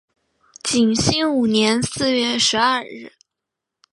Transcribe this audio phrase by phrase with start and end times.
[0.63, 3.13] 景兴五年四月十二日。